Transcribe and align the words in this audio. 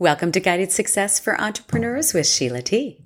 Welcome 0.00 0.30
to 0.30 0.38
Guided 0.38 0.70
Success 0.70 1.18
for 1.18 1.40
Entrepreneurs 1.40 2.14
with 2.14 2.28
Sheila 2.28 2.62
T. 2.62 3.02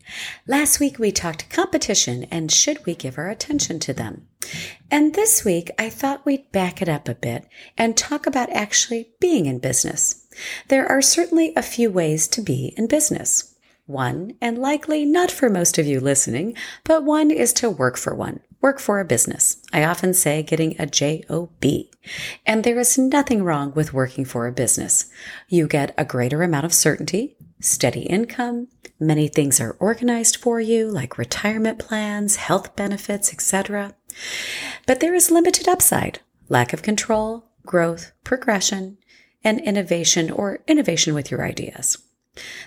Last 0.46 0.79
week 0.79 0.98
we 0.98 1.11
talked 1.11 1.48
competition 1.48 2.24
and 2.24 2.52
should 2.52 2.84
we 2.84 2.95
give 2.95 3.16
our 3.16 3.30
attention 3.30 3.78
to 3.78 3.95
them. 3.95 4.28
And 4.91 5.15
this 5.15 5.42
week 5.42 5.70
I 5.78 5.88
thought 5.88 6.27
we'd 6.27 6.52
back 6.52 6.82
it 6.82 6.91
up 6.91 7.09
a 7.09 7.15
bit 7.15 7.46
and 7.78 7.96
talk 7.96 8.27
about 8.27 8.51
actually 8.51 9.09
being 9.20 9.46
in 9.46 9.59
business. 9.59 10.27
There 10.68 10.87
are 10.87 11.01
certainly 11.01 11.55
a 11.56 11.62
few 11.62 11.91
ways 11.91 12.28
to 12.28 12.42
be 12.42 12.74
in 12.77 12.88
business. 12.88 13.54
One, 13.87 14.37
and 14.43 14.59
likely 14.59 15.06
not 15.06 15.30
for 15.30 15.48
most 15.48 15.79
of 15.79 15.87
you 15.87 15.98
listening, 15.98 16.54
but 16.84 17.04
one 17.04 17.30
is 17.30 17.54
to 17.54 17.70
work 17.70 17.96
for 17.96 18.15
one 18.15 18.40
work 18.62 18.79
for 18.79 19.01
a 19.01 19.05
business. 19.05 19.57
I 19.73 19.84
often 19.84 20.15
say 20.15 20.43
getting 20.43 20.77
a 20.79 20.87
job. 20.87 21.51
And 22.47 22.65
there 22.65 22.79
is 22.79 22.97
nothing 22.97 23.43
wrong 23.43 23.73
with 23.75 23.93
working 23.93 24.25
for 24.25 24.47
a 24.47 24.52
business. 24.52 25.11
You 25.48 25.66
get 25.66 25.95
a 25.98 26.05
greater 26.05 26.43
amount 26.43 26.65
of 26.65 26.73
certainty, 26.73 27.37
steady 27.61 28.02
income, 28.02 28.69
many 28.98 29.29
things 29.29 29.61
are 29.61 29.77
organized 29.79 30.37
for 30.37 30.61
you 30.61 30.88
like 30.88 31.19
retirement 31.19 31.79
plans, 31.79 32.37
health 32.37 32.75
benefits, 32.77 33.33
etc. 33.33 33.95
But 34.87 35.01
there 35.01 35.15
is 35.15 35.30
limited 35.30 35.69
upside, 35.69 36.21
lack 36.49 36.73
of 36.73 36.82
control, 36.82 37.51
growth, 37.66 38.13
progression, 38.24 38.99
and 39.45 39.60
innovation 39.60 40.30
or 40.30 40.60
innovation 40.69 41.15
with 41.15 41.30
your 41.30 41.45
ideas. 41.45 41.99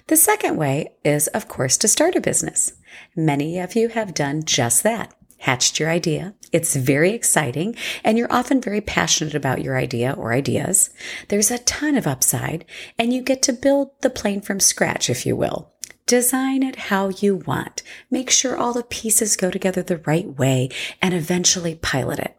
The 0.08 0.18
second 0.18 0.58
way 0.58 0.94
is, 1.04 1.28
of 1.28 1.48
course, 1.48 1.78
to 1.78 1.88
start 1.88 2.16
a 2.16 2.22
business. 2.22 2.74
Many 3.16 3.60
of 3.60 3.76
you 3.76 3.90
have 3.90 4.14
done 4.14 4.44
just 4.44 4.84
that 4.84 5.14
hatched 5.38 5.80
your 5.80 5.90
idea. 5.90 6.34
It's 6.52 6.76
very 6.76 7.12
exciting 7.12 7.76
and 8.04 8.18
you're 8.18 8.32
often 8.32 8.62
very 8.62 8.82
passionate 8.82 9.36
about 9.36 9.62
your 9.62 9.78
idea 9.78 10.14
or 10.18 10.34
ideas. 10.34 10.90
There's 11.28 11.52
a 11.52 11.60
ton 11.60 11.96
of 11.96 12.08
upside 12.08 12.66
and 12.98 13.14
you 13.14 13.22
get 13.22 13.42
to 13.44 13.54
build 13.54 13.92
the 14.02 14.10
plane 14.10 14.42
from 14.42 14.60
scratch, 14.60 15.10
if 15.10 15.26
you 15.26 15.36
will. 15.36 15.72
Design 16.06 16.62
it 16.62 16.76
how 16.76 17.10
you 17.10 17.38
want. 17.38 17.82
Make 18.12 18.30
sure 18.30 18.56
all 18.56 18.74
the 18.74 18.84
pieces 18.84 19.36
go 19.36 19.50
together 19.50 19.82
the 19.82 19.98
right 19.98 20.28
way 20.38 20.70
and 21.02 21.14
eventually 21.14 21.76
pilot 21.76 22.20
it. 22.20 22.38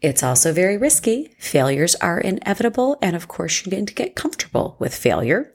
It's 0.00 0.22
also 0.22 0.52
very 0.52 0.76
risky. 0.76 1.34
Failures 1.38 1.94
are 1.96 2.20
inevitable. 2.20 2.98
And 3.02 3.16
of 3.16 3.28
course, 3.28 3.64
you 3.64 3.70
need 3.70 3.88
to 3.88 3.94
get 3.94 4.16
comfortable 4.16 4.76
with 4.78 4.94
failure. 4.94 5.52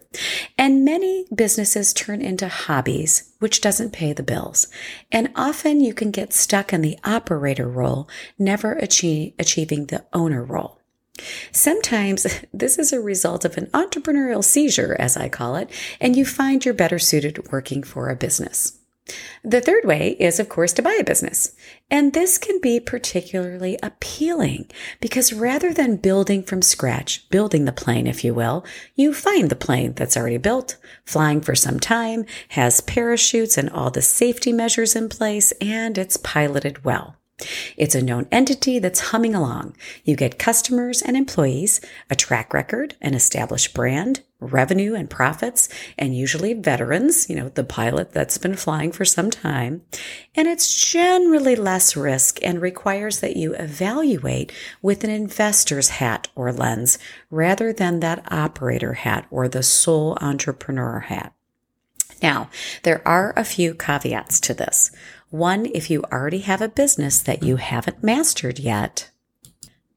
And 0.58 0.84
many 0.84 1.26
businesses 1.34 1.94
turn 1.94 2.22
into 2.22 2.48
hobbies, 2.48 3.31
which 3.40 3.62
doesn't 3.62 3.94
pay 3.94 4.14
the 4.14 4.23
bills. 4.23 4.67
And 5.12 5.31
often 5.36 5.80
you 5.80 5.94
can 5.94 6.12
get 6.12 6.34
stuck 6.34 6.73
in 6.73 6.81
the 6.81 6.98
operator 7.04 7.67
role, 7.67 8.09
never 8.38 8.73
achieve, 8.73 9.34
achieving 9.39 9.86
the 9.86 10.06
owner 10.14 10.44
role. 10.44 10.80
Sometimes 11.52 12.28
this 12.54 12.78
is 12.78 12.92
a 12.92 13.00
result 13.00 13.45
of 13.45 13.58
an 13.58 13.67
entrepreneurial 13.67 14.44
seizure, 14.44 14.95
as 15.00 15.16
I 15.16 15.30
call 15.30 15.56
it, 15.56 15.70
and 16.00 16.16
you 16.16 16.26
find 16.26 16.64
you're 16.64 16.73
better 16.73 17.00
suited 17.00 17.52
working 17.52 17.84
for 17.84 18.09
a 18.09 18.16
business. 18.16 18.80
The 19.44 19.62
third 19.62 19.86
way 19.86 20.16
is, 20.20 20.40
of 20.40 20.50
course, 20.50 20.73
to 20.73 20.81
buy 20.81 20.98
a 21.00 21.04
business. 21.04 21.54
And 21.90 22.14
this 22.14 22.38
can 22.38 22.59
be 22.62 22.80
particularly 22.80 23.78
appealing 23.84 24.70
because 25.00 25.34
rather 25.34 25.73
than 25.73 25.98
building 25.98 26.44
from 26.44 26.62
scratch, 26.62 27.27
building 27.30 27.66
the 27.66 27.71
plane, 27.71 28.08
if 28.08 28.23
you 28.23 28.33
will, 28.33 28.66
you 28.95 29.14
find 29.14 29.50
the 29.50 29.55
plane 29.55 29.94
that's 29.94 30.16
already 30.16 30.38
built, 30.38 30.77
flying 31.05 31.42
for 31.42 31.55
some 31.55 31.80
time, 31.80 32.26
has 32.50 32.82
parachutes 32.82 33.58
and 33.58 33.70
all 33.70 33.92
the 33.92 34.02
safety 34.02 34.54
measures 34.54 34.95
in 34.95 35.10
place, 35.10 35.52
and 35.60 35.98
it's 35.98 36.17
piloted 36.17 36.83
well. 36.86 37.17
It's 37.77 37.95
a 37.95 38.02
known 38.02 38.27
entity 38.32 38.80
that's 38.80 39.10
humming 39.11 39.36
along. 39.36 39.76
You 40.04 40.16
get 40.16 40.39
customers 40.39 41.02
and 41.02 41.17
employees, 41.17 41.82
a 42.10 42.16
track 42.16 42.54
record, 42.54 42.95
an 43.02 43.14
established 43.14 43.73
brand, 43.73 44.21
revenue 44.41 44.95
and 44.95 45.09
profits, 45.09 45.69
and 45.97 46.17
usually 46.17 46.53
veterans, 46.53 47.29
you 47.29 47.35
know, 47.35 47.49
the 47.49 47.63
pilot 47.63 48.11
that's 48.11 48.37
been 48.37 48.55
flying 48.55 48.91
for 48.91 49.05
some 49.05 49.31
time. 49.31 49.83
And 50.35 50.47
it's 50.47 50.73
generally 50.91 51.55
less 51.55 51.95
risk 51.95 52.39
and 52.43 52.61
requires 52.61 53.21
that 53.21 53.37
you 53.37 53.53
evaluate 53.53 54.52
with 54.81 55.03
an 55.03 55.09
investor's 55.11 55.89
hat 55.89 56.27
or 56.35 56.52
lens 56.52 56.97
rather 57.29 57.71
than 57.71 57.99
that 57.99 58.29
operator 58.31 58.93
hat 58.93 59.27
or 59.29 59.47
the 59.47 59.63
sole 59.63 60.17
entrepreneur 60.19 60.99
hat. 61.02 61.33
Now, 62.21 62.49
there 62.83 63.08
are 63.08 63.33
a 63.35 63.43
few 63.43 63.73
caveats 63.73 64.39
to 64.41 64.53
this. 64.53 64.91
One, 65.29 65.67
if 65.67 65.89
you 65.89 66.03
already 66.11 66.39
have 66.39 66.61
a 66.61 66.67
business 66.67 67.21
that 67.21 67.41
you 67.41 67.55
haven't 67.55 68.03
mastered 68.03 68.59
yet, 68.59 69.11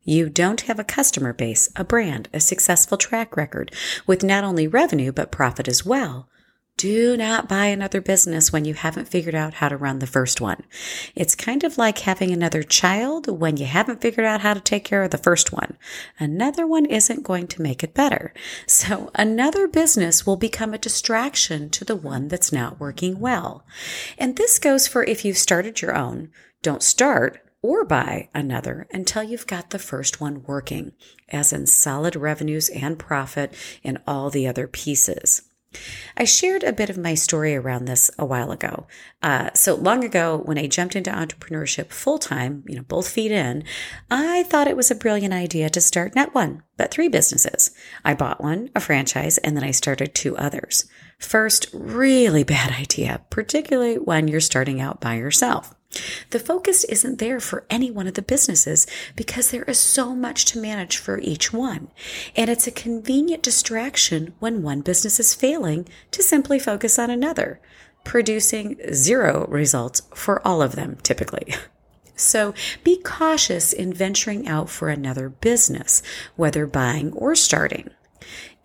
you 0.04 0.28
don't 0.28 0.62
have 0.62 0.78
a 0.78 0.84
customer 0.84 1.32
base, 1.32 1.70
a 1.76 1.84
brand, 1.84 2.28
a 2.32 2.40
successful 2.40 2.96
track 2.96 3.36
record 3.36 3.72
with 4.06 4.22
not 4.22 4.44
only 4.44 4.66
revenue 4.66 5.12
but 5.12 5.32
profit 5.32 5.66
as 5.66 5.84
well, 5.84 6.28
do 6.76 7.16
not 7.16 7.48
buy 7.48 7.66
another 7.66 8.00
business 8.00 8.52
when 8.52 8.64
you 8.64 8.74
haven't 8.74 9.06
figured 9.06 9.34
out 9.34 9.54
how 9.54 9.68
to 9.68 9.76
run 9.76 10.00
the 10.00 10.08
first 10.08 10.40
one. 10.40 10.64
It's 11.14 11.36
kind 11.36 11.62
of 11.62 11.78
like 11.78 12.00
having 12.00 12.32
another 12.32 12.64
child 12.64 13.28
when 13.28 13.56
you 13.56 13.66
haven't 13.66 14.00
figured 14.00 14.26
out 14.26 14.40
how 14.40 14.54
to 14.54 14.60
take 14.60 14.82
care 14.82 15.04
of 15.04 15.12
the 15.12 15.18
first 15.18 15.52
one. 15.52 15.78
Another 16.18 16.66
one 16.66 16.86
isn't 16.86 17.22
going 17.22 17.46
to 17.48 17.62
make 17.62 17.84
it 17.84 17.94
better. 17.94 18.34
So 18.66 19.12
another 19.14 19.68
business 19.68 20.26
will 20.26 20.36
become 20.36 20.74
a 20.74 20.78
distraction 20.78 21.70
to 21.70 21.84
the 21.84 21.96
one 21.96 22.26
that's 22.26 22.52
not 22.52 22.80
working 22.80 23.20
well. 23.20 23.64
And 24.18 24.34
this 24.34 24.58
goes 24.58 24.88
for 24.88 25.04
if 25.04 25.24
you've 25.24 25.38
started 25.38 25.80
your 25.80 25.96
own. 25.96 26.30
Don't 26.60 26.82
start 26.82 27.40
or 27.64 27.82
buy 27.82 28.28
another 28.34 28.86
until 28.92 29.22
you've 29.22 29.46
got 29.46 29.70
the 29.70 29.78
first 29.78 30.20
one 30.20 30.42
working, 30.42 30.92
as 31.30 31.50
in 31.50 31.66
solid 31.66 32.14
revenues 32.14 32.68
and 32.68 32.98
profit 32.98 33.54
in 33.82 33.98
all 34.06 34.28
the 34.28 34.46
other 34.46 34.66
pieces. 34.66 35.40
I 36.14 36.24
shared 36.24 36.62
a 36.62 36.74
bit 36.74 36.90
of 36.90 36.98
my 36.98 37.14
story 37.14 37.56
around 37.56 37.86
this 37.86 38.10
a 38.18 38.26
while 38.26 38.52
ago. 38.52 38.86
Uh, 39.22 39.48
so 39.54 39.74
long 39.76 40.04
ago, 40.04 40.42
when 40.44 40.58
I 40.58 40.66
jumped 40.66 40.94
into 40.94 41.10
entrepreneurship 41.10 41.88
full 41.88 42.18
time, 42.18 42.64
you 42.68 42.76
know, 42.76 42.82
both 42.82 43.08
feet 43.08 43.32
in, 43.32 43.64
I 44.10 44.42
thought 44.42 44.68
it 44.68 44.76
was 44.76 44.90
a 44.90 44.94
brilliant 44.94 45.32
idea 45.32 45.70
to 45.70 45.80
start 45.80 46.14
not 46.14 46.34
one, 46.34 46.62
but 46.76 46.90
three 46.90 47.08
businesses. 47.08 47.70
I 48.04 48.12
bought 48.12 48.42
one, 48.42 48.68
a 48.74 48.80
franchise, 48.80 49.38
and 49.38 49.56
then 49.56 49.64
I 49.64 49.70
started 49.70 50.14
two 50.14 50.36
others. 50.36 50.84
First, 51.18 51.68
really 51.72 52.44
bad 52.44 52.72
idea, 52.78 53.22
particularly 53.30 53.96
when 53.96 54.28
you're 54.28 54.40
starting 54.40 54.82
out 54.82 55.00
by 55.00 55.14
yourself. 55.14 55.74
The 56.30 56.38
focus 56.38 56.84
isn't 56.84 57.18
there 57.18 57.40
for 57.40 57.66
any 57.70 57.90
one 57.90 58.06
of 58.06 58.14
the 58.14 58.22
businesses 58.22 58.86
because 59.16 59.50
there 59.50 59.64
is 59.64 59.78
so 59.78 60.14
much 60.14 60.44
to 60.46 60.60
manage 60.60 60.96
for 60.96 61.18
each 61.18 61.52
one. 61.52 61.88
And 62.36 62.50
it's 62.50 62.66
a 62.66 62.72
convenient 62.72 63.42
distraction 63.42 64.34
when 64.38 64.62
one 64.62 64.80
business 64.80 65.20
is 65.20 65.34
failing 65.34 65.88
to 66.10 66.22
simply 66.22 66.58
focus 66.58 66.98
on 66.98 67.10
another, 67.10 67.60
producing 68.04 68.78
zero 68.92 69.46
results 69.48 70.02
for 70.14 70.46
all 70.46 70.62
of 70.62 70.76
them 70.76 70.96
typically. 71.02 71.54
So 72.16 72.54
be 72.84 73.02
cautious 73.02 73.72
in 73.72 73.92
venturing 73.92 74.46
out 74.46 74.70
for 74.70 74.88
another 74.88 75.28
business, 75.28 76.00
whether 76.36 76.64
buying 76.64 77.12
or 77.12 77.34
starting. 77.34 77.90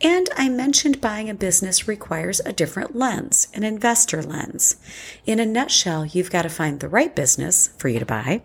And 0.02 0.30
I 0.38 0.48
mentioned 0.48 1.02
buying 1.02 1.30
a 1.30 1.34
business 1.34 1.86
requires 1.86 2.40
a 2.40 2.54
different 2.54 2.96
lens, 2.96 3.50
an 3.54 3.66
investor 3.66 4.24
lens. 4.24 4.78
In 5.26 5.42
a 5.42 5.46
nutshell, 5.46 6.06
you've 6.06 6.32
got 6.32 6.44
to 6.44 6.50
find 6.50 6.80
the 6.80 6.88
right 6.88 7.14
business 7.14 7.72
for 7.78 7.90
you 7.90 8.00
to 8.00 8.06
buy, 8.06 8.42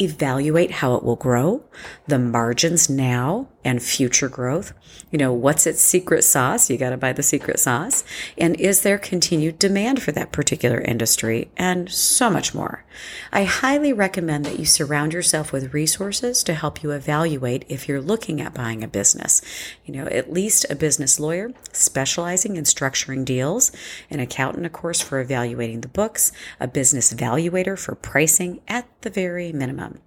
evaluate 0.00 0.70
how 0.70 0.94
it 0.94 1.02
will 1.02 1.16
grow, 1.16 1.62
the 2.06 2.18
margins 2.18 2.88
now 2.88 3.48
and 3.66 3.82
future 3.82 4.30
growth. 4.30 4.72
You 5.10 5.18
know, 5.18 5.32
what's 5.32 5.66
its 5.66 5.82
secret 5.82 6.22
sauce? 6.24 6.70
You 6.70 6.78
got 6.78 6.90
to 6.90 6.96
buy 6.96 7.12
the 7.12 7.22
secret 7.22 7.58
sauce. 7.58 8.02
And 8.38 8.58
is 8.58 8.82
there 8.82 8.98
continued 8.98 9.58
demand 9.58 10.02
for 10.02 10.12
that 10.12 10.32
particular 10.32 10.80
industry? 10.80 11.50
And 11.56 11.90
so 11.90 12.30
much 12.30 12.54
more. 12.54 12.84
I 13.30 13.44
highly 13.44 13.92
recommend 13.92 14.46
that 14.46 14.58
you 14.58 14.64
surround 14.64 15.12
yourself 15.12 15.52
with 15.52 15.74
resources 15.74 16.42
to 16.44 16.54
help 16.54 16.82
you 16.82 16.92
evaluate 16.92 17.64
if 17.68 17.88
you're 17.88 18.00
looking 18.00 18.40
at 18.40 18.54
buying 18.54 18.82
a 18.82 18.88
business. 18.88 19.42
You 19.84 19.94
know, 19.94 20.06
at 20.06 20.32
least 20.32 20.66
a 20.70 20.74
business 20.74 20.93
business 20.94 21.18
lawyer 21.18 21.50
specializing 21.72 22.54
in 22.54 22.62
structuring 22.62 23.24
deals, 23.24 23.72
an 24.10 24.20
accountant, 24.20 24.64
of 24.64 24.72
course, 24.72 25.00
for 25.00 25.18
evaluating 25.18 25.80
the 25.80 25.88
books, 25.88 26.30
a 26.60 26.68
business 26.68 27.12
evaluator 27.12 27.76
for 27.76 27.96
pricing 27.96 28.60
at 28.68 28.86
the 29.00 29.10
very 29.10 29.52
minimum. 29.52 29.98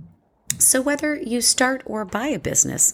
So, 0.60 0.82
whether 0.82 1.14
you 1.18 1.42
start 1.42 1.84
or 1.86 2.06
buy 2.06 2.28
a 2.28 2.40
business, 2.40 2.94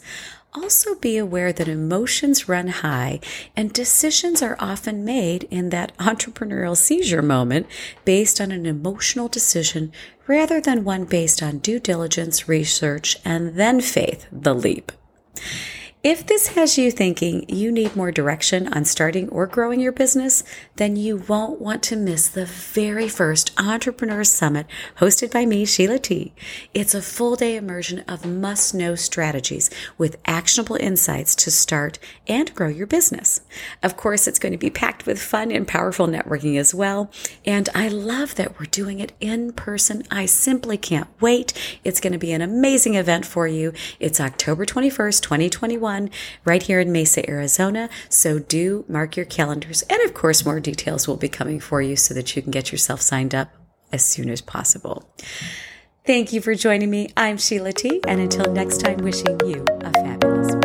also 0.55 0.95
be 0.95 1.17
aware 1.17 1.53
that 1.53 1.67
emotions 1.67 2.49
run 2.49 2.69
high 2.69 3.19
and 3.55 3.71
decisions 3.71 4.41
are 4.41 4.57
often 4.59 5.05
made 5.05 5.43
in 5.51 5.69
that 5.69 5.95
entrepreneurial 5.99 6.75
seizure 6.75 7.21
moment 7.21 7.67
based 8.05 8.41
on 8.41 8.51
an 8.51 8.65
emotional 8.65 9.27
decision 9.27 9.91
rather 10.25 10.59
than 10.59 10.83
one 10.83 11.05
based 11.05 11.43
on 11.43 11.59
due 11.59 11.79
diligence, 11.79 12.49
research, 12.49 13.17
and 13.23 13.53
then 13.53 13.81
faith, 13.81 14.25
the 14.31 14.55
leap. 14.55 14.91
If 16.03 16.27
this 16.27 16.47
has 16.47 16.77
you 16.77 16.91
thinking 16.91 17.45
you 17.47 17.71
need 17.71 17.95
more 17.95 18.11
direction 18.11 18.67
on 18.73 18.83
starting 18.83 19.29
or 19.29 19.47
growing 19.47 19.79
your 19.79 19.93
business, 19.93 20.43
then 20.75 20.97
you 20.97 21.23
won't 21.29 21.61
want 21.61 21.81
to 21.83 21.95
miss 21.95 22.27
the 22.27 22.45
very 22.45 23.07
first 23.07 23.57
Entrepreneur 23.57 24.25
Summit 24.25 24.67
hosted 24.97 25.31
by 25.31 25.45
me, 25.45 25.63
Sheila 25.63 25.99
T. 25.99 26.33
It's 26.73 26.93
a 26.93 27.01
full 27.01 27.37
day 27.37 27.55
immersion 27.55 27.99
of 28.01 28.25
must 28.25 28.75
know 28.75 28.95
strategies 28.95 29.69
with 29.97 30.17
actionable 30.25 30.75
insights 30.75 31.35
to 31.35 31.49
start 31.49 31.99
and 32.27 32.53
grow 32.53 32.67
your 32.67 32.85
business. 32.85 33.39
Of 33.81 33.95
course, 33.95 34.27
it's 34.27 34.39
going 34.39 34.51
to 34.51 34.57
be 34.57 34.69
packed 34.69 35.05
with 35.05 35.21
fun 35.21 35.53
and 35.53 35.65
powerful 35.65 36.07
networking 36.07 36.59
as 36.59 36.75
well. 36.75 37.11
And 37.45 37.69
I 37.73 37.87
love 37.87 38.35
that 38.35 38.59
we're 38.59 38.65
doing 38.65 38.99
it 38.99 39.13
in 39.21 39.53
person. 39.53 40.03
I 40.11 40.25
simply 40.25 40.77
can't 40.77 41.07
wait. 41.21 41.53
It's 41.85 42.01
going 42.01 42.11
to 42.11 42.19
be 42.19 42.33
an 42.33 42.41
amazing 42.41 42.95
event 42.95 43.25
for 43.25 43.47
you. 43.47 43.71
It's 44.01 44.19
October 44.19 44.65
21st, 44.65 45.21
2021 45.21 45.92
one 45.93 46.09
right 46.45 46.63
here 46.63 46.79
in 46.79 46.91
Mesa, 46.91 47.29
Arizona. 47.29 47.89
So 48.09 48.39
do 48.39 48.85
mark 48.87 49.15
your 49.15 49.25
calendars. 49.25 49.83
And 49.83 50.01
of 50.03 50.13
course, 50.13 50.45
more 50.45 50.59
details 50.59 51.07
will 51.07 51.17
be 51.17 51.29
coming 51.29 51.59
for 51.59 51.81
you 51.81 51.95
so 51.95 52.13
that 52.13 52.35
you 52.35 52.41
can 52.41 52.51
get 52.51 52.71
yourself 52.71 53.01
signed 53.01 53.35
up 53.35 53.49
as 53.91 54.03
soon 54.03 54.29
as 54.29 54.41
possible. 54.41 55.09
Thank 56.05 56.33
you 56.33 56.41
for 56.41 56.55
joining 56.55 56.89
me. 56.89 57.09
I'm 57.15 57.37
Sheila 57.37 57.73
T. 57.73 58.01
And 58.07 58.19
until 58.19 58.51
next 58.51 58.79
time, 58.79 58.97
wishing 58.97 59.39
you 59.45 59.65
a 59.81 59.91
fabulous 59.91 60.62